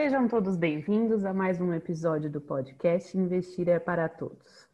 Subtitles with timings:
[0.00, 4.68] Sejam todos bem-vindos a mais um episódio do podcast Investir é para Todos.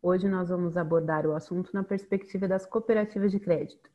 [0.00, 3.90] Hoje nós vamos abordar o assunto na perspectiva das cooperativas de crédito.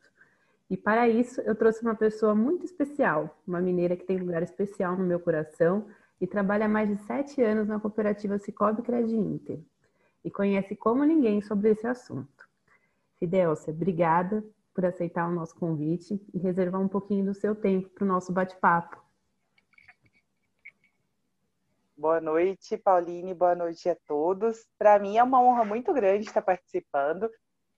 [0.70, 4.98] E para isso eu trouxe uma pessoa muito especial, uma mineira que tem lugar especial
[4.98, 5.88] no meu coração
[6.20, 9.60] e trabalha há mais de sete anos na cooperativa Cicobi Credit Inter
[10.26, 12.46] e conhece como ninguém sobre esse assunto.
[13.18, 18.04] Fidelcia, obrigada por aceitar o nosso convite e reservar um pouquinho do seu tempo para
[18.04, 19.05] o nosso bate-papo.
[21.98, 23.34] Boa noite, Pauline.
[23.34, 24.68] Boa noite a todos.
[24.78, 27.30] Para mim é uma honra muito grande estar participando.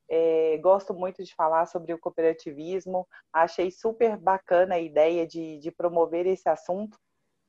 [0.09, 3.07] É, gosto muito de falar sobre o cooperativismo.
[3.31, 6.97] Achei super bacana a ideia de, de promover esse assunto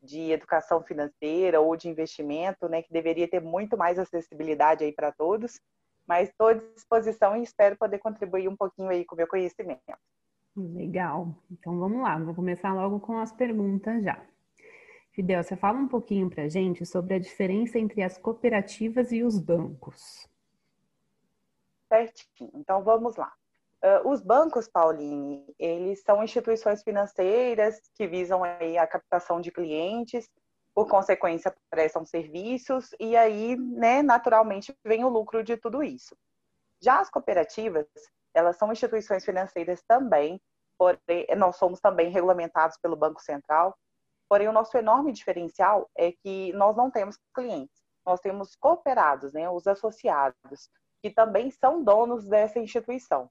[0.02, 5.10] de educação financeira ou de investimento, né, que deveria ter muito mais acessibilidade aí para
[5.10, 5.58] todos.
[6.06, 9.80] Mas estou à disposição e espero poder contribuir um pouquinho aí com o meu conhecimento.
[10.55, 11.34] Legal.
[11.50, 14.22] Então vamos lá, vou começar logo com as perguntas já.
[15.19, 19.25] Fidel, você fala um pouquinho para a gente sobre a diferença entre as cooperativas e
[19.25, 20.28] os bancos.
[21.88, 22.52] Certinho.
[22.55, 23.33] Então, vamos lá.
[23.83, 30.30] Uh, os bancos, Pauline, eles são instituições financeiras que visam aí a captação de clientes,
[30.72, 36.16] por consequência prestam serviços e aí, né, naturalmente vem o lucro de tudo isso.
[36.80, 37.88] Já as cooperativas,
[38.32, 40.41] elas são instituições financeiras também,
[40.78, 43.77] porém nós somos também regulamentados pelo Banco Central
[44.29, 49.48] Porém, o nosso enorme diferencial é que nós não temos clientes, nós temos cooperados, né,
[49.48, 50.71] os associados,
[51.03, 53.31] que também são donos dessa instituição.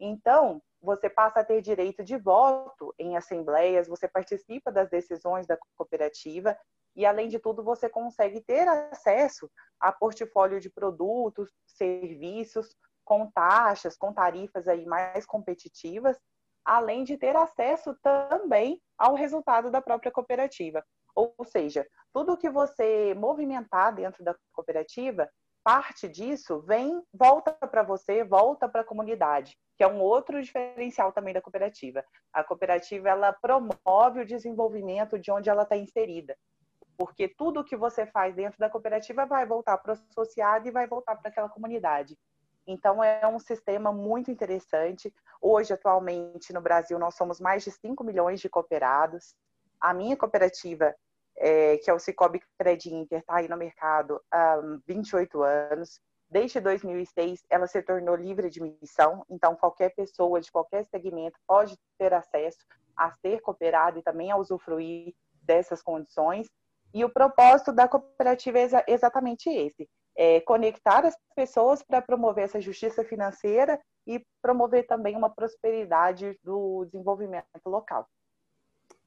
[0.00, 5.58] Então, você passa a ter direito de voto em assembleias, você participa das decisões da
[5.76, 6.58] cooperativa
[6.94, 13.96] e, além de tudo, você consegue ter acesso a portfólio de produtos, serviços, com taxas,
[13.96, 16.18] com tarifas aí mais competitivas
[16.66, 20.84] além de ter acesso também ao resultado da própria cooperativa.
[21.14, 25.30] Ou seja, tudo que você movimentar dentro da cooperativa,
[25.62, 31.12] parte disso vem, volta para você, volta para a comunidade, que é um outro diferencial
[31.12, 32.04] também da cooperativa.
[32.32, 36.36] A cooperativa ela promove o desenvolvimento de onde ela está inserida.
[36.98, 40.86] Porque tudo que você faz dentro da cooperativa vai voltar para o associado e vai
[40.86, 42.18] voltar para aquela comunidade.
[42.66, 45.12] Então, é um sistema muito interessante.
[45.40, 49.34] Hoje, atualmente, no Brasil, nós somos mais de 5 milhões de cooperados.
[49.80, 50.94] A minha cooperativa,
[51.36, 56.00] é, que é o Cicobi Credit Inter, está aí no mercado há 28 anos.
[56.28, 61.78] Desde 2006, ela se tornou livre de missão, então qualquer pessoa de qualquer segmento pode
[61.96, 62.58] ter acesso
[62.96, 66.48] a ser cooperado e também a usufruir dessas condições.
[66.92, 72.60] E o propósito da cooperativa é exatamente esse: é, conectar as pessoas para promover essa
[72.60, 78.08] justiça financeira e promover também uma prosperidade do desenvolvimento local.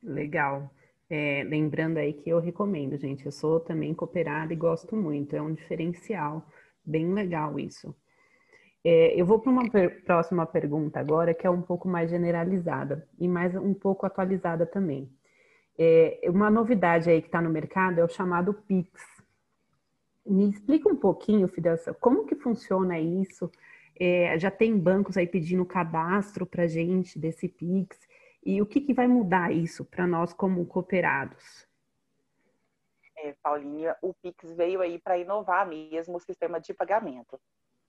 [0.04, 0.70] Legal.
[1.10, 3.26] É, lembrando aí que eu recomendo, gente.
[3.26, 5.36] Eu sou também cooperada e gosto muito.
[5.36, 6.46] É um diferencial.
[6.86, 7.96] Bem legal isso.
[8.84, 13.08] É, eu vou para uma per próxima pergunta agora, que é um pouco mais generalizada
[13.20, 15.12] e mais um pouco atualizada também.
[15.78, 18.90] É, uma novidade aí que está no mercado é o chamado PIX,
[20.30, 23.52] me explica um pouquinho, Fidel, como que funciona isso?
[24.00, 28.08] É, já tem bancos aí pedindo cadastro para gente desse Pix.
[28.46, 31.68] E o que, que vai mudar isso para nós como cooperados?
[33.18, 37.36] É, Paulinha, o Pix veio aí para inovar mesmo o sistema de pagamento.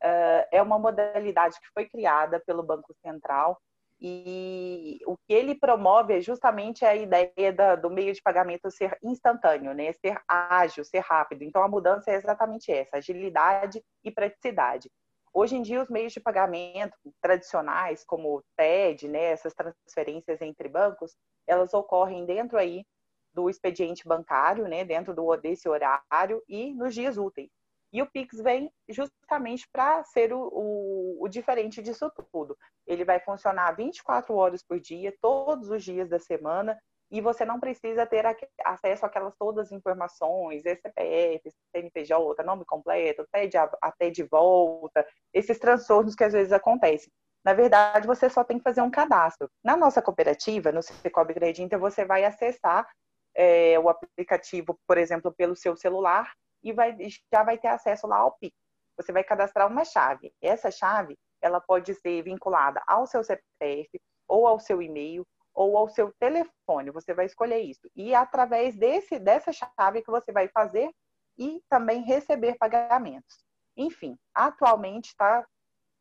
[0.03, 3.61] Uh, é uma modalidade que foi criada pelo Banco Central
[4.01, 8.97] e o que ele promove é justamente a ideia da, do meio de pagamento ser
[9.03, 9.93] instantâneo, né?
[9.93, 11.43] ser ágil, ser rápido.
[11.43, 14.91] Então, a mudança é exatamente essa, agilidade e praticidade.
[15.33, 20.69] Hoje em dia, os meios de pagamento tradicionais, como o TED, né, essas transferências entre
[20.69, 21.15] bancos,
[21.47, 22.85] elas ocorrem dentro aí
[23.33, 27.51] do expediente bancário, né, dentro do, desse horário e nos dias úteis.
[27.93, 32.57] E o Pix vem justamente para ser o, o, o, diferente disso tudo.
[32.87, 36.79] Ele vai funcionar 24 horas por dia, todos os dias da semana,
[37.11, 38.25] e você não precisa ter
[38.65, 45.05] acesso àquelas todas as informações, CPF, CNPJ, nome completo, até de, até de volta,
[45.35, 47.13] esses transtornos que às vezes acontecem.
[47.45, 49.51] Na verdade, você só tem que fazer um cadastro.
[49.65, 52.87] Na nossa cooperativa, no Cicobi Credit você vai acessar
[53.35, 56.97] é, o aplicativo, por exemplo, pelo seu celular, e vai,
[57.33, 58.55] já vai ter acesso lá ao PIX.
[58.97, 60.33] Você vai cadastrar uma chave.
[60.43, 65.89] Essa chave, ela pode ser vinculada ao seu CPF, ou ao seu e-mail, ou ao
[65.89, 66.91] seu telefone.
[66.91, 67.89] Você vai escolher isso.
[67.97, 70.91] E através desse, dessa chave que você vai fazer
[71.39, 73.45] e também receber pagamentos.
[73.77, 75.47] Enfim, atualmente está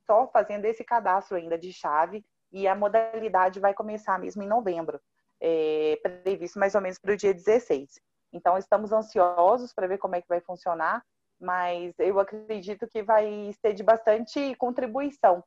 [0.06, 5.00] só fazendo esse cadastro ainda de chave e a modalidade vai começar mesmo em novembro,
[5.40, 8.02] é, previsto mais ou menos para o dia 16.
[8.32, 11.04] Então, estamos ansiosos para ver como é que vai funcionar,
[11.40, 15.44] mas eu acredito que vai ser de bastante contribuição,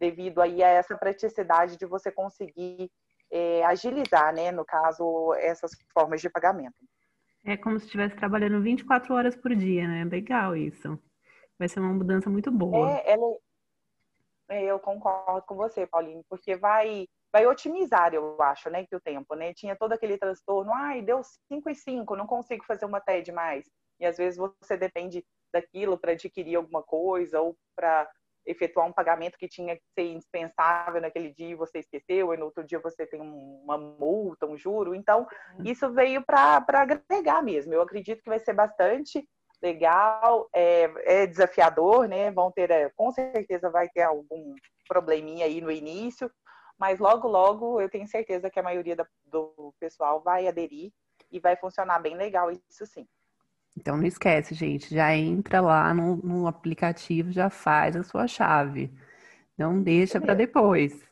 [0.00, 2.90] devido aí a essa praticidade de você conseguir
[3.30, 6.76] é, agilizar, né, no caso, essas formas de pagamento.
[7.44, 10.04] É como se estivesse trabalhando 24 horas por dia, né?
[10.04, 10.98] Legal isso.
[11.58, 12.90] Vai ser uma mudança muito boa.
[12.90, 13.36] É, ela,
[14.48, 19.00] é, eu concordo com você, Paulinho, porque vai vai otimizar, eu acho, né, que o
[19.00, 19.52] tempo, né?
[19.52, 21.20] Tinha todo aquele transtorno, ai, deu
[21.52, 23.68] 5 e 5, não consigo fazer uma TED mais.
[23.98, 28.08] E às vezes você depende daquilo para adquirir alguma coisa ou para
[28.46, 32.44] efetuar um pagamento que tinha que ser indispensável naquele dia e você esqueceu, e no
[32.44, 34.94] outro dia você tem uma multa, um juro.
[34.94, 35.26] Então,
[35.58, 35.64] uhum.
[35.64, 37.74] isso veio para agregar mesmo.
[37.74, 39.28] Eu acredito que vai ser bastante
[39.60, 42.30] legal, é, é desafiador, né?
[42.30, 44.54] Vão ter, é, com certeza vai ter algum
[44.86, 46.30] probleminha aí no início,
[46.78, 50.92] mas logo, logo eu tenho certeza que a maioria do pessoal vai aderir
[51.30, 53.06] e vai funcionar bem legal, isso sim.
[53.76, 58.92] Então não esquece, gente, já entra lá no, no aplicativo, já faz a sua chave.
[59.58, 61.02] Não deixa para depois.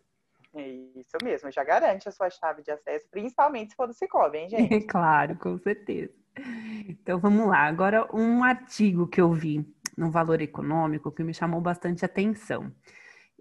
[0.55, 4.51] Isso mesmo, já garante a sua chave de acesso, principalmente se for do Cicobi, hein,
[4.51, 4.81] gente?
[4.87, 6.13] claro, com certeza.
[6.89, 7.61] Então vamos lá.
[7.61, 9.67] Agora, um artigo que eu vi
[9.97, 12.73] no Valor Econômico que me chamou bastante atenção.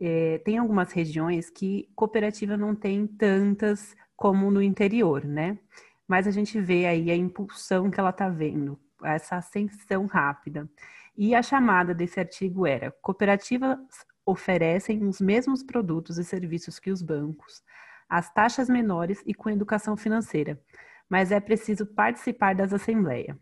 [0.04, 5.60] É, tem algumas regiões que cooperativa não tem tantas como no interior, né?
[6.08, 10.68] Mas a gente vê aí a impulsão que ela está vendo, essa ascensão rápida.
[11.16, 13.78] E a chamada desse artigo era: cooperativas
[14.26, 17.64] oferecem os mesmos produtos e serviços que os bancos,
[18.10, 20.60] as taxas menores e com educação financeira,
[21.08, 23.38] mas é preciso participar das assembleias.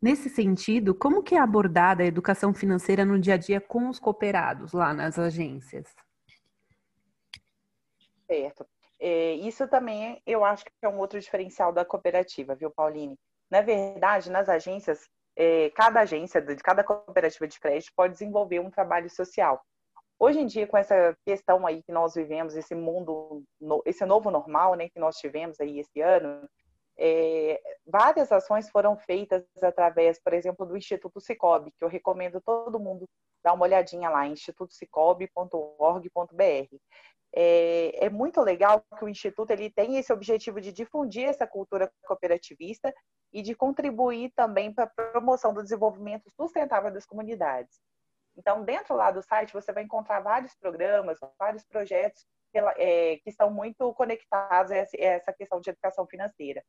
[0.00, 3.98] Nesse sentido, como que é abordada a educação financeira no dia a dia com os
[3.98, 5.94] cooperados lá nas agências?
[8.26, 8.66] Certo.
[8.98, 13.18] É, isso também eu acho que é um outro diferencial da cooperativa, viu, Pauline?
[13.50, 18.70] Na verdade, nas agências, é, cada agência, de cada cooperativa de crédito pode desenvolver um
[18.70, 19.62] trabalho social.
[20.18, 23.44] Hoje em dia, com essa questão aí que nós vivemos, esse mundo,
[23.84, 26.48] esse novo normal, né, que nós tivemos aí esse ano,
[26.98, 32.80] é, várias ações foram feitas através, por exemplo, do Instituto Cicobi, que eu recomendo todo
[32.80, 33.06] mundo
[33.44, 36.76] dar uma olhadinha lá, institutocicobi.org.br.
[37.34, 41.92] É, é, muito legal que o Instituto ele tem esse objetivo de difundir essa cultura
[42.02, 42.92] cooperativista
[43.32, 47.78] e de contribuir também para a promoção do desenvolvimento sustentável das comunidades.
[48.38, 52.24] Então, dentro lá do site, você vai encontrar vários programas, vários projetos
[52.76, 56.62] é, que estão muito conectados a essa questão de educação financeira.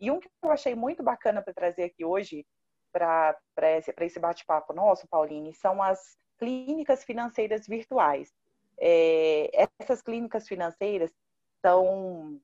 [0.00, 2.46] E um que eu achei muito bacana para trazer aqui hoje,
[2.92, 3.36] para
[3.76, 8.32] esse, esse bate-papo nosso, Pauline, são as clínicas financeiras virtuais.
[8.78, 11.10] É, essas clínicas financeiras
[11.64, 12.40] são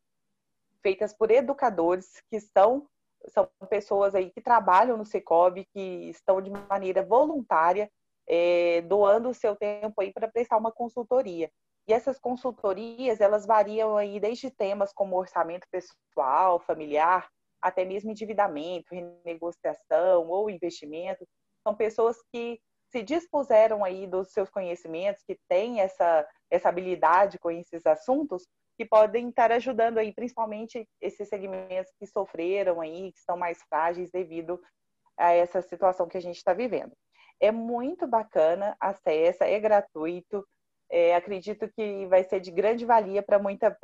[0.82, 2.88] feitas por educadores que estão
[3.28, 7.88] são pessoas aí que trabalham no Secob, que estão de maneira voluntária
[8.26, 11.50] é, doando o seu tempo aí para prestar uma consultoria.
[11.88, 17.28] E essas consultorias, elas variam aí desde temas como orçamento pessoal, familiar,
[17.60, 21.26] até mesmo endividamento, renegociação ou investimento.
[21.62, 22.60] São pessoas que
[22.90, 28.46] se dispuseram aí dos seus conhecimentos, que têm essa, essa habilidade com esses assuntos,
[28.76, 34.10] que podem estar ajudando aí, principalmente esses segmentos que sofreram aí, que estão mais frágeis
[34.10, 34.60] devido
[35.16, 36.92] a essa situação que a gente está vivendo.
[37.40, 40.46] É muito bacana, acessa, é gratuito,
[40.92, 43.74] é, acredito que vai ser de grande valia para muita,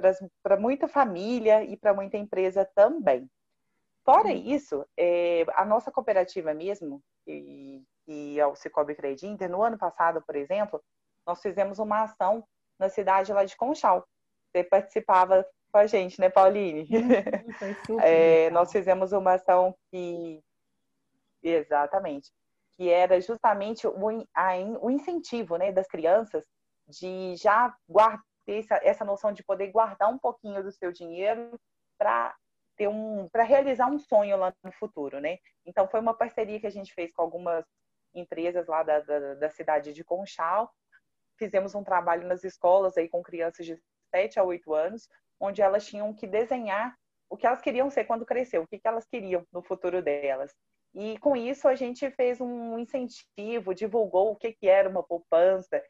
[0.60, 3.26] muita família e para muita empresa também.
[4.04, 9.62] Fora isso, é, a nossa cooperativa mesmo, que, que é o Cicobi Credit Inter, no
[9.62, 10.82] ano passado, por exemplo,
[11.26, 12.44] nós fizemos uma ação
[12.78, 14.06] na cidade lá de Conchal.
[14.52, 16.86] Você participava com a gente, né, Pauline?
[18.02, 20.42] é, nós fizemos uma ação que.
[21.42, 22.30] Exatamente.
[22.76, 26.46] Que era justamente o, a, o incentivo né, das crianças
[26.88, 31.60] de já guardar essa, essa noção de poder guardar um pouquinho do seu dinheiro
[31.98, 32.34] para
[32.76, 35.38] ter um para realizar um sonho lá no futuro, né?
[35.66, 37.64] Então foi uma parceria que a gente fez com algumas
[38.14, 40.72] empresas lá da, da, da cidade de Conchal.
[41.36, 43.78] Fizemos um trabalho nas escolas aí com crianças de
[44.10, 46.96] 7 a 8 anos, onde elas tinham que desenhar
[47.28, 50.54] o que elas queriam ser quando crescer, o que, que elas queriam no futuro delas.
[50.94, 55.82] E com isso a gente fez um incentivo, divulgou o que, que era uma poupança,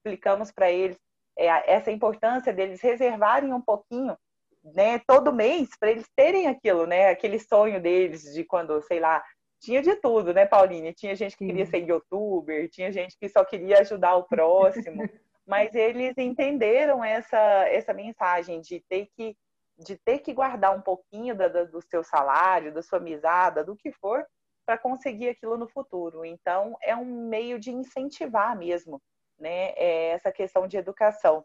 [0.00, 0.98] explicamos para eles
[1.38, 4.16] é, essa importância deles reservarem um pouquinho,
[4.62, 9.22] né, todo mês, para eles terem aquilo, né, aquele sonho deles de quando, sei lá,
[9.60, 10.92] tinha de tudo, né, Pauline?
[10.94, 15.02] Tinha gente que queria ser youtuber, tinha gente que só queria ajudar o próximo,
[15.46, 17.38] mas eles entenderam essa,
[17.68, 19.36] essa mensagem de ter que
[19.82, 23.74] de ter que guardar um pouquinho da, da, do seu salário, da sua mesada, do
[23.74, 24.22] que for,
[24.66, 26.22] para conseguir aquilo no futuro.
[26.22, 29.00] Então, é um meio de incentivar mesmo
[29.40, 31.44] né, é essa questão de educação.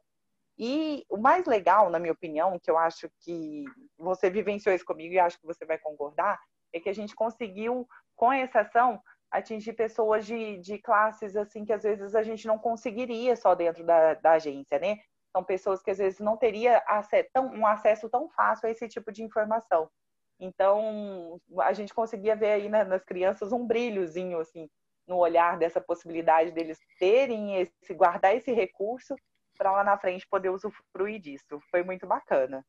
[0.58, 3.66] E o mais legal, na minha opinião, que eu acho que
[3.98, 6.40] você vivenciou isso comigo e acho que você vai concordar,
[6.74, 11.74] é que a gente conseguiu, com essa ação, atingir pessoas de, de classes assim que
[11.74, 15.00] às vezes a gente não conseguiria só dentro da, da agência, né?
[15.36, 16.82] São pessoas que às vezes não teria
[17.34, 19.90] tão, um acesso tão fácil a esse tipo de informação.
[20.40, 24.70] Então, a gente conseguia ver aí né, nas crianças um brilhozinho, assim,
[25.08, 29.16] no olhar dessa possibilidade deles terem esse, guardar esse recurso
[29.58, 31.60] para lá na frente poder usufruir disso.
[31.72, 32.66] Foi muito bacana.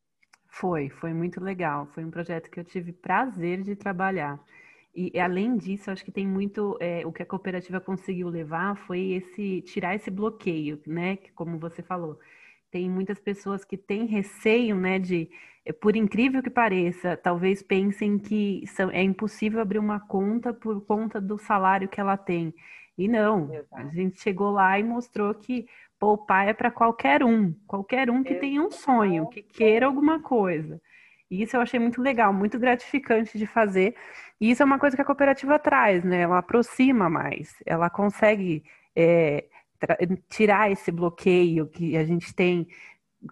[0.47, 1.87] Foi, foi muito legal.
[1.87, 4.39] Foi um projeto que eu tive prazer de trabalhar.
[4.99, 9.11] E além disso, acho que tem muito é, o que a cooperativa conseguiu levar foi
[9.11, 11.17] esse tirar esse bloqueio, né?
[11.17, 12.19] Que como você falou,
[12.71, 14.99] tem muitas pessoas que têm receio, né?
[14.99, 15.29] De,
[15.65, 20.85] é, por incrível que pareça, talvez pensem que são, é impossível abrir uma conta por
[20.85, 22.53] conta do salário que ela tem.
[22.97, 23.67] E não, Exato.
[23.75, 25.67] a gente chegou lá e mostrou que
[25.99, 28.41] poupar é para qualquer um, qualquer um que Exato.
[28.41, 30.81] tenha um sonho, que queira alguma coisa.
[31.29, 33.95] E isso eu achei muito legal, muito gratificante de fazer.
[34.39, 36.21] E isso é uma coisa que a cooperativa traz, né?
[36.21, 38.63] Ela aproxima mais, ela consegue
[38.95, 39.45] é,
[40.29, 42.67] tirar esse bloqueio que a gente tem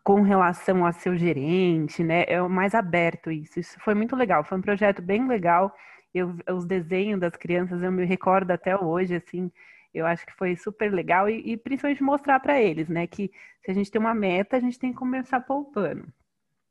[0.03, 2.23] com relação a seu gerente, né?
[2.27, 3.59] É mais aberto isso.
[3.59, 4.43] Isso foi muito legal.
[4.43, 5.75] Foi um projeto bem legal.
[6.13, 9.51] Eu, os desenhos das crianças eu me recordo até hoje, assim.
[9.93, 13.31] Eu acho que foi super legal e, e principalmente mostrar para eles, né, que
[13.63, 16.05] se a gente tem uma meta, a gente tem que começar poupando.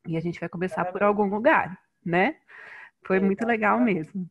[0.07, 2.37] E a gente vai começar por algum lugar, né?
[3.07, 4.29] Foi muito legal mesmo.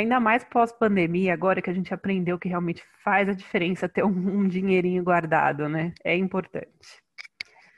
[0.00, 4.08] Ainda mais pós-pandemia, agora que a gente aprendeu que realmente faz a diferença ter um,
[4.08, 5.92] um dinheirinho guardado, né?
[6.02, 7.04] É importante.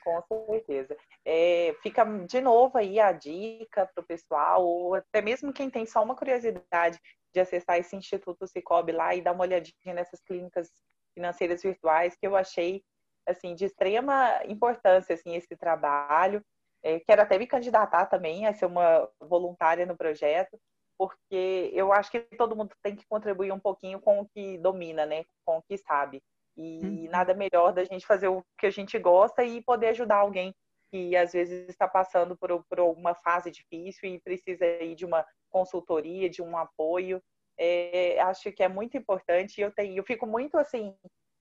[0.05, 0.97] Com certeza.
[1.25, 5.85] É, fica de novo aí a dica para o pessoal, ou até mesmo quem tem
[5.85, 6.97] só uma curiosidade
[7.35, 10.71] de acessar esse Instituto Cicobi lá e dar uma olhadinha nessas clínicas
[11.15, 12.85] financeiras virtuais, que eu achei
[13.27, 16.41] assim de extrema importância assim esse trabalho
[16.83, 20.59] é, quero até me candidatar também a ser uma voluntária no projeto,
[21.03, 25.05] porque eu acho que todo mundo tem que contribuir um pouquinho com o que domina,
[25.05, 25.25] né?
[25.45, 26.23] Com o que sabe.
[26.57, 27.11] E uhum.
[27.11, 30.55] nada melhor da gente fazer o que a gente gosta e poder ajudar alguém
[30.93, 35.27] que às vezes está passando por, por uma fase difícil e precisa aí de uma
[35.51, 37.21] consultoria, de um apoio.
[37.59, 39.61] É, acho que é muito importante.
[39.61, 40.95] Eu tenho, eu fico muito assim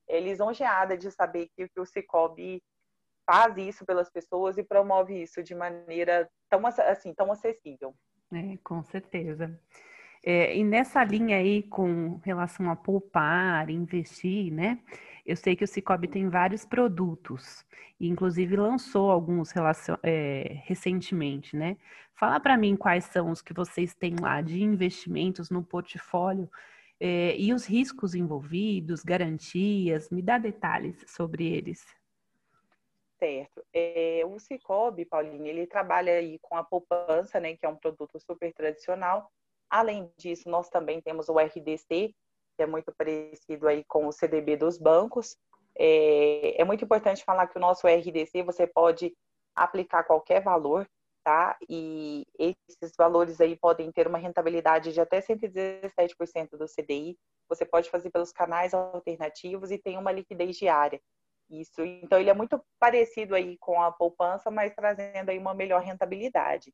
[0.10, 2.64] lisonjeada de saber que, que o Cicobi
[3.30, 7.94] faz isso pelas pessoas e promove isso de maneira tão assim tão acessível.
[8.34, 9.60] É, com certeza.
[10.24, 14.80] É, e nessa linha aí com relação a poupar, investir, né?
[15.26, 17.66] Eu sei que o Cicobi tem vários produtos,
[18.00, 19.96] e inclusive lançou alguns relacion...
[20.04, 21.78] é, recentemente, né?
[22.16, 26.50] Fala para mim quais são os que vocês têm lá de investimentos no portfólio
[27.00, 31.84] é, e os riscos envolvidos, garantias, me dá detalhes sobre eles.
[33.22, 33.64] Certo.
[33.72, 38.20] É, o Cicobi, Paulinho, ele trabalha aí com a poupança, né, que é um produto
[38.20, 39.30] super tradicional.
[39.70, 42.16] Além disso, nós também temos o RDC,
[42.58, 45.38] que é muito parecido aí com o CDB dos bancos.
[45.78, 49.16] É, é muito importante falar que o nosso RDC você pode
[49.56, 50.90] aplicar qualquer valor,
[51.24, 51.56] tá?
[51.70, 57.16] E esses valores aí podem ter uma rentabilidade de até 117% do CDI.
[57.48, 61.00] Você pode fazer pelos canais alternativos e tem uma liquidez diária.
[61.52, 65.82] Isso, então ele é muito parecido aí com a poupança, mas trazendo aí uma melhor
[65.82, 66.74] rentabilidade.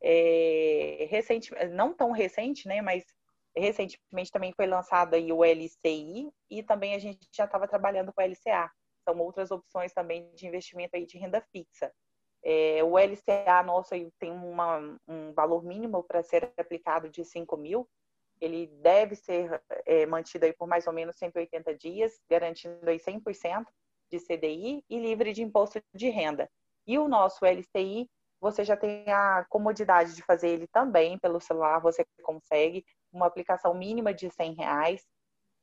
[0.00, 3.04] É, recente, não tão recente, né, mas
[3.56, 8.22] recentemente também foi lançado aí o LCI e também a gente já estava trabalhando com
[8.22, 8.70] o LCA.
[9.04, 11.92] São outras opções também de investimento aí de renda fixa.
[12.44, 17.56] É, o LCA nosso aí tem uma, um valor mínimo para ser aplicado de 5
[17.56, 17.88] mil.
[18.40, 23.66] Ele deve ser é, mantido aí por mais ou menos 180 dias, garantindo aí 100%
[24.12, 26.48] de CDI e livre de imposto de renda.
[26.86, 31.80] E o nosso LCI, você já tem a comodidade de fazer ele também pelo celular,
[31.80, 35.02] você consegue uma aplicação mínima de 100 reais.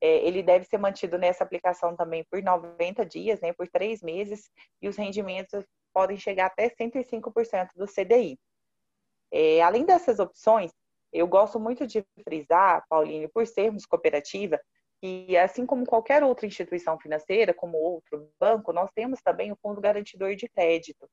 [0.01, 4.49] É, ele deve ser mantido nessa aplicação também por 90 dias, né, por três meses,
[4.81, 8.39] e os rendimentos podem chegar até 105% do CDI.
[9.31, 10.71] É, além dessas opções,
[11.11, 14.59] eu gosto muito de frisar, Pauline, por sermos cooperativa,
[15.01, 19.79] que assim como qualquer outra instituição financeira, como outro banco, nós temos também o fundo
[19.79, 21.09] garantidor de crédito.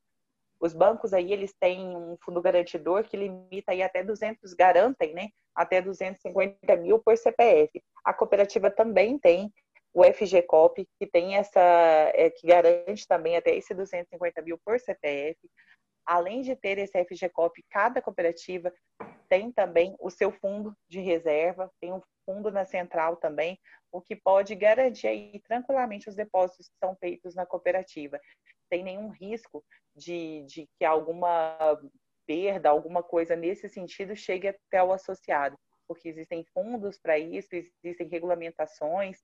[0.58, 5.28] Os bancos aí, eles têm um fundo garantidor que limita aí até 200, garantem, né,
[5.54, 7.82] até 250 mil por CPF.
[8.04, 9.52] A cooperativa também tem
[9.92, 11.60] o FGCOP, que tem essa,
[12.14, 15.38] é, que garante também até esse 250 mil por CPF.
[16.04, 18.72] além de ter esse FGCOP, cada cooperativa
[19.28, 23.58] tem também o seu fundo de reserva, tem um fundo na central também,
[23.90, 28.20] o que pode garantir aí tranquilamente os depósitos que são feitos na cooperativa.
[28.68, 29.64] Sem nenhum risco
[29.94, 31.56] de, de que alguma
[32.26, 35.56] perda, alguma coisa nesse sentido chegue até o associado,
[35.86, 37.48] porque existem fundos para isso,
[37.82, 39.22] existem regulamentações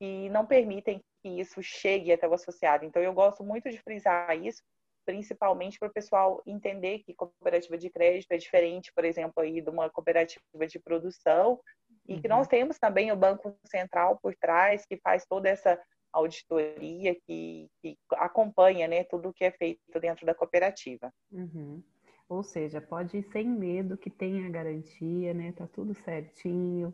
[0.00, 2.84] que não permitem que isso chegue até o associado.
[2.84, 4.62] Então, eu gosto muito de frisar isso,
[5.04, 9.68] principalmente para o pessoal entender que cooperativa de crédito é diferente, por exemplo, aí de
[9.68, 11.60] uma cooperativa de produção,
[12.08, 12.20] e uhum.
[12.22, 15.78] que nós temos também o Banco Central por trás, que faz toda essa
[16.12, 21.12] auditoria, que, que acompanha né, tudo o que é feito dentro da cooperativa.
[21.30, 21.82] Uhum.
[22.28, 25.52] Ou seja, pode ir sem medo que tenha garantia, né?
[25.52, 26.92] Tá tudo certinho.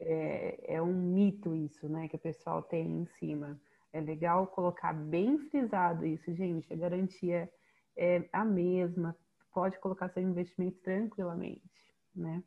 [0.00, 2.08] É, é um mito isso, né?
[2.08, 3.60] Que o pessoal tem em cima.
[3.92, 6.72] É legal colocar bem frisado isso, gente.
[6.72, 7.50] A garantia
[7.96, 9.16] é a mesma,
[9.52, 11.62] pode colocar seu investimento tranquilamente,
[12.14, 12.42] né?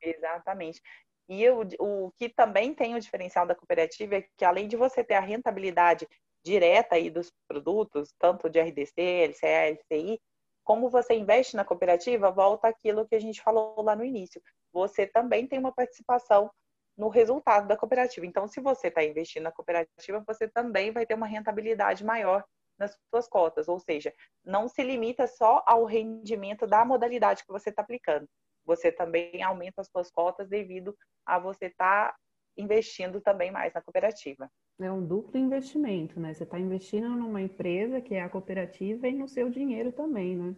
[0.00, 0.82] Exatamente.
[1.28, 5.02] E eu, o que também tem o diferencial da cooperativa é que além de você
[5.04, 6.06] ter a rentabilidade
[6.44, 10.20] direta aí dos produtos, tanto de RDC, LCA, LCI,
[10.64, 14.40] como você investe na cooperativa, volta aquilo que a gente falou lá no início.
[14.72, 16.50] Você também tem uma participação
[16.96, 18.26] no resultado da cooperativa.
[18.26, 22.44] Então, se você está investindo na cooperativa, você também vai ter uma rentabilidade maior
[22.78, 24.12] nas suas cotas, ou seja,
[24.44, 28.28] não se limita só ao rendimento da modalidade que você está aplicando.
[28.64, 32.16] Você também aumenta as suas cotas devido a você estar tá
[32.56, 34.50] investindo também mais na cooperativa.
[34.80, 36.34] É um duplo investimento, né?
[36.34, 40.56] Você está investindo numa empresa que é a cooperativa e no seu dinheiro também, né?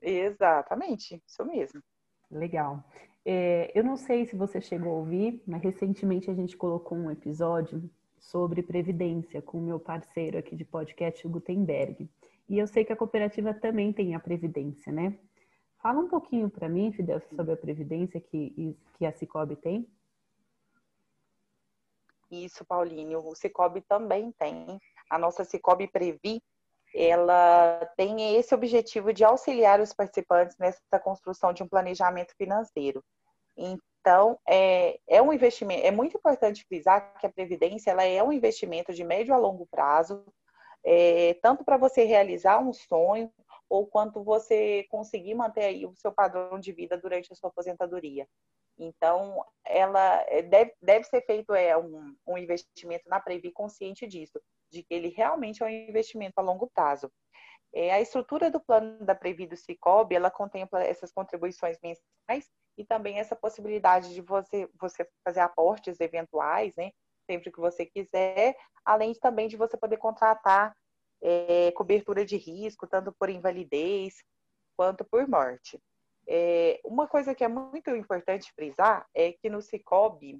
[0.00, 1.80] Exatamente, isso mesmo.
[2.30, 2.82] Legal.
[3.24, 7.10] É, eu não sei se você chegou a ouvir, mas recentemente a gente colocou um
[7.10, 12.08] episódio sobre previdência com o meu parceiro aqui de podcast, o Gutenberg.
[12.48, 15.18] E eu sei que a cooperativa também tem a previdência, né?
[15.82, 19.84] Fala um pouquinho para mim, Fidel, sobre a previdência que, que a Cicobi tem.
[22.30, 23.18] Isso, Paulinho.
[23.26, 24.80] O Cicobi também tem.
[25.10, 26.40] A nossa Cicobi Previ,
[26.94, 33.04] ela tem esse objetivo de auxiliar os participantes nessa construção de um planejamento financeiro.
[33.56, 38.32] Então, é, é um investimento, é muito importante frisar que a Previdência ela é um
[38.32, 40.24] investimento de médio a longo prazo,
[40.84, 43.32] é, tanto para você realizar um sonho,
[43.68, 48.26] ou quanto você conseguir manter aí o seu padrão de vida durante a sua aposentadoria.
[48.78, 54.40] Então, ela é, deve, deve ser feito é, um, um investimento na Previ consciente disso,
[54.70, 57.10] de que ele realmente é um investimento a longo prazo.
[57.74, 62.84] É, a estrutura do plano da Previ do Cicobi, ela contempla essas contribuições mensais e
[62.84, 66.90] também essa possibilidade de você, você fazer aportes eventuais, né,
[67.26, 70.74] sempre que você quiser, além também de você poder contratar
[71.22, 74.16] é, cobertura de risco, tanto por invalidez
[74.76, 75.78] quanto por morte.
[76.26, 80.38] É, uma coisa que é muito importante frisar é que no Cicobi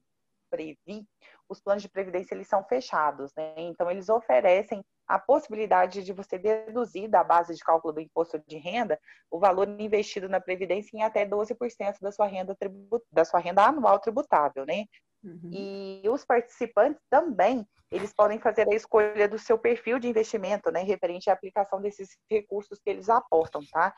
[0.51, 1.07] Previ,
[1.49, 3.55] os planos de previdência eles são fechados, né?
[3.57, 8.59] Então eles oferecem a possibilidade de você deduzir da base de cálculo do imposto de
[8.59, 8.99] renda
[9.31, 12.57] o valor investido na previdência em até 12% da sua renda
[13.11, 14.85] da sua renda anual tributável, né?
[15.25, 15.51] Uhum.
[15.53, 20.83] E os participantes também, eles podem fazer a escolha do seu perfil de investimento, né,
[20.83, 23.95] referente à aplicação desses recursos que eles aportam, tá?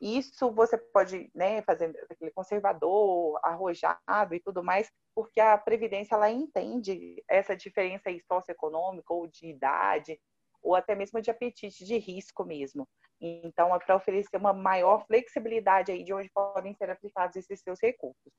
[0.00, 6.30] Isso você pode, né, fazer aquele conservador, arrojado e tudo mais, porque a previdência ela
[6.30, 10.20] entende essa diferença aí socioeconômica ou de idade,
[10.60, 12.86] ou até mesmo de apetite de risco mesmo.
[13.20, 17.78] Então, é para oferecer uma maior flexibilidade aí de onde podem ser aplicados esses seus
[17.80, 18.32] recursos.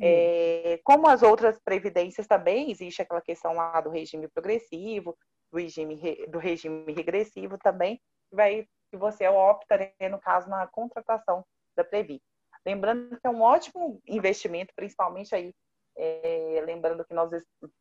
[0.00, 5.16] É, como as outras previdências também, existe aquela questão lá do regime progressivo,
[5.50, 8.00] do regime, do regime regressivo também,
[8.30, 12.20] vai que você opta, né, no caso, na contratação da Previ.
[12.64, 15.52] Lembrando que é um ótimo investimento, principalmente aí,
[15.96, 17.30] é, lembrando que nós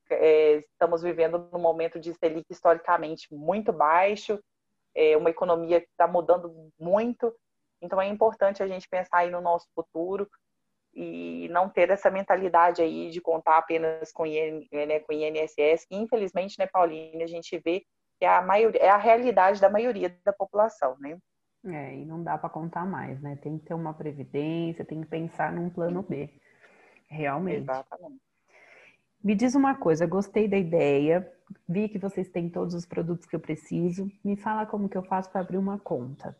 [0.09, 4.39] é, estamos vivendo num momento de Selic historicamente muito baixo,
[4.95, 7.33] é, uma economia que está mudando muito,
[7.81, 10.29] então é importante a gente pensar aí no nosso futuro,
[10.93, 15.95] e não ter essa mentalidade aí de contar apenas com, IN, né, com INSS, que
[15.95, 17.83] infelizmente, né, Pauline, a gente vê
[18.19, 21.17] que é a, maioria, é a realidade da maioria da população, né?
[21.65, 23.35] É, e não dá para contar mais, né?
[23.35, 26.29] Tem que ter uma previdência, tem que pensar num plano B.
[27.07, 27.61] Realmente.
[27.61, 28.21] Exatamente.
[29.23, 31.31] Me diz uma coisa, gostei da ideia,
[31.69, 34.09] vi que vocês têm todos os produtos que eu preciso.
[34.23, 36.35] Me fala como que eu faço para abrir uma conta.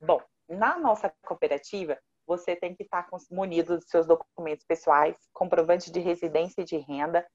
[0.00, 5.98] Bom, na nossa cooperativa, você tem que estar munido dos seus documentos pessoais, comprovante de
[5.98, 7.26] residência e de renda,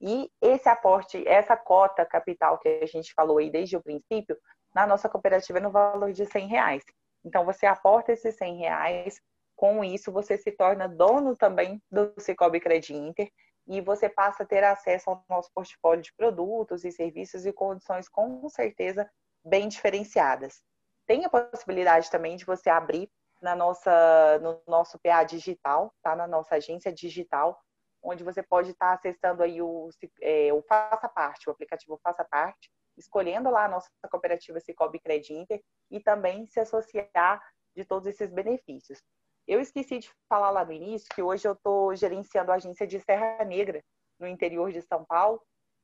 [0.00, 4.36] e esse aporte, essa cota capital que a gente falou aí desde o princípio,
[4.74, 6.82] na nossa cooperativa no valor de 100 reais.
[7.24, 9.20] Então, você aporta esses 100 reais,
[9.54, 13.30] com isso você se torna dono também do Cicobi Credit Inter
[13.68, 18.08] e você passa a ter acesso ao nosso portfólio de produtos e serviços e condições
[18.08, 19.08] com certeza
[19.44, 20.62] bem diferenciadas.
[21.06, 23.10] Tem a possibilidade também de você abrir
[23.40, 26.14] na nossa, no nosso PA digital, tá?
[26.14, 27.58] Na nossa agência digital,
[28.02, 29.88] onde você pode estar acessando aí o,
[30.20, 35.32] é, o Faça Parte, o aplicativo Faça Parte, escolhendo lá a nossa cooperativa Cicobi Credit
[35.32, 37.42] Inter e também se associar
[37.74, 39.02] de todos esses benefícios.
[39.46, 43.00] Eu esqueci de falar lá no início que hoje eu estou gerenciando a agência de
[43.00, 43.82] Serra Negra,
[44.18, 45.42] no interior de São Paulo.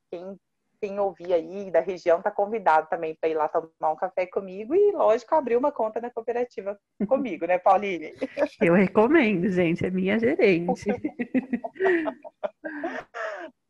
[0.09, 0.39] Quem,
[0.79, 4.75] quem ouvir aí da região está convidado também para ir lá tomar um café comigo
[4.75, 8.13] e, lógico, abrir uma conta na cooperativa comigo, né, Pauline?
[8.61, 10.85] Eu recomendo, gente, é minha gerente.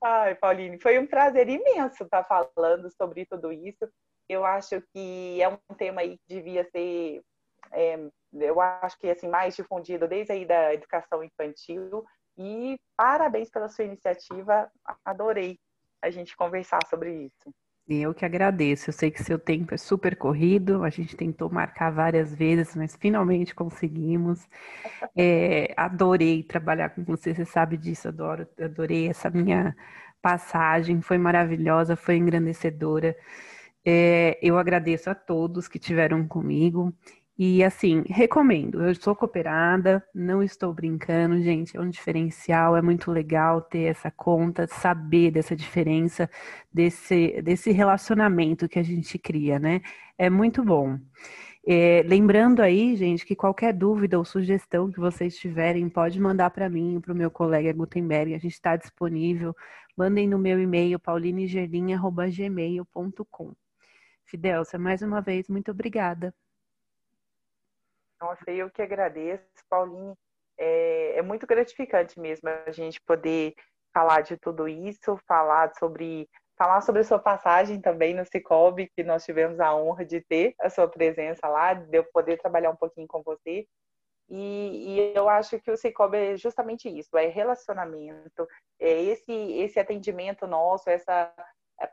[0.03, 3.89] Ai, Pauline, foi um prazer imenso estar falando sobre tudo isso.
[4.29, 7.21] Eu acho que é um tema aí que devia ser
[7.71, 7.97] é,
[8.33, 12.05] eu acho que assim mais difundido desde aí da educação infantil
[12.37, 14.71] e parabéns pela sua iniciativa,
[15.03, 15.57] adorei
[16.01, 17.53] a gente conversar sobre isso.
[17.89, 18.89] Eu que agradeço.
[18.89, 20.83] Eu sei que seu tempo é super corrido.
[20.83, 24.45] A gente tentou marcar várias vezes, mas finalmente conseguimos.
[25.15, 27.33] É, adorei trabalhar com você.
[27.33, 28.09] Você sabe disso.
[28.09, 29.75] Adoro, adorei essa minha
[30.21, 31.01] passagem.
[31.01, 33.15] Foi maravilhosa, foi engrandecedora.
[33.85, 36.93] É, eu agradeço a todos que tiveram comigo
[37.37, 38.83] e assim, recomendo.
[38.83, 41.77] Eu sou cooperada, não estou brincando, gente.
[41.77, 46.27] É um diferencial, é muito legal ter essa conta, saber dessa diferença,
[46.73, 49.81] desse, desse relacionamento que a gente cria, né?
[50.17, 50.97] É muito bom.
[51.67, 56.69] É, lembrando aí, gente, que qualquer dúvida ou sugestão que vocês tiverem, pode mandar para
[56.69, 58.33] mim, para o meu colega Gutenberg.
[58.33, 59.55] A gente está disponível.
[59.95, 63.53] Mandem no meu e-mail, paulinegerlinha.gmail.com.
[64.25, 66.33] Fidelcia, mais uma vez, muito obrigada.
[68.19, 70.17] Nossa, eu que agradeço, Paulinho.
[70.57, 73.53] É, é, muito gratificante mesmo a gente poder
[73.93, 76.27] falar de tudo isso, falar sobre
[76.57, 80.55] falar sobre a sua passagem também no Cicobi, que nós tivemos a honra de ter
[80.59, 83.67] a sua presença lá, de eu poder trabalhar um pouquinho com você.
[84.27, 88.47] E, e eu acho que o Cicobi é justamente isso, é relacionamento,
[88.79, 91.31] é esse, esse atendimento nosso, essa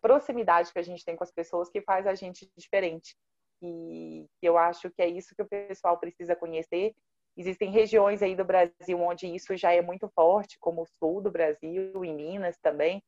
[0.00, 3.14] proximidade que a gente tem com as pessoas que faz a gente diferente
[3.60, 6.92] que eu acho que é isso que o pessoal precisa conhecer.
[7.36, 11.30] Existem regiões aí do Brasil onde isso já é muito forte, como o sul do
[11.30, 13.02] Brasil, em Minas também,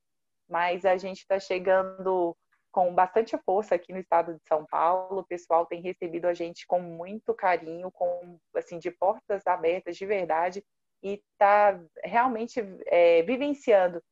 [0.49, 2.37] mas a gente está chegando
[2.73, 5.21] com bastante força aqui no estado de São Paulo.
[5.21, 10.05] O pessoal tem recebido a gente com muito carinho, com assim de portas abertas de
[10.05, 10.63] verdade
[11.03, 14.03] e está realmente é, vivenciando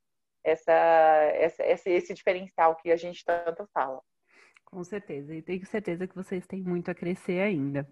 [0.44, 4.00] essa, essa, esse diferencial que a gente tanto fala.
[4.74, 7.88] Com certeza, e tenho certeza que vocês têm muito a crescer ainda.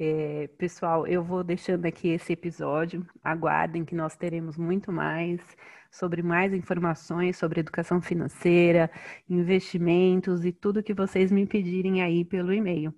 [0.00, 3.06] É, pessoal, eu vou deixando aqui esse episódio.
[3.22, 5.42] Aguardem que nós teremos muito mais
[5.90, 8.90] sobre mais informações sobre educação financeira,
[9.28, 12.94] investimentos e tudo que vocês me pedirem aí pelo e-mail.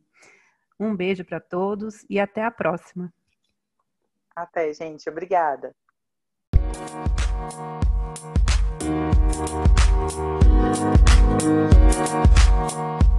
[0.78, 3.12] Um beijo para todos e até a próxima.
[4.36, 5.10] Até, gente.
[5.10, 5.74] Obrigada.
[9.38, 10.42] Thank
[12.72, 13.17] you.